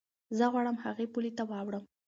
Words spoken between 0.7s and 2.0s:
هغې پولې ته واوړم.